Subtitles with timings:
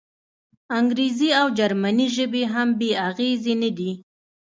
[0.77, 3.91] انګریزي او جرمني ژبې هم بې اغېزې نه دي.